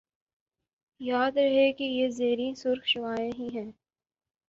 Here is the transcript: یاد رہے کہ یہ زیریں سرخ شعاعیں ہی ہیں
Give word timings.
یاد 1.01 1.37
رہے 1.37 1.71
کہ 1.73 1.83
یہ 1.83 2.09
زیریں 2.09 2.53
سرخ 2.53 2.85
شعاعیں 2.85 3.31
ہی 3.39 3.49
ہیں 3.53 3.71